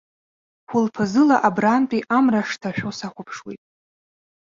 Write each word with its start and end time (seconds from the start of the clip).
Хәылԥазыла 0.69 1.37
абрантәи 1.47 2.07
амра 2.17 2.41
шҭашәо 2.49 2.91
сахәаԥшуеит. 2.97 3.61